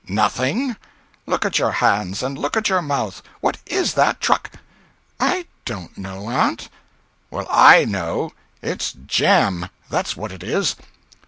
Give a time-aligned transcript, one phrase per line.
[0.09, 0.77] "Nothing!
[1.27, 2.23] Look at your hands.
[2.23, 3.21] And look at your mouth.
[3.39, 4.49] What is that truck?"
[5.19, 6.69] "I don't know, aunt."
[7.29, 8.31] "Well, I know.
[8.63, 10.75] It's jam—that's what it is.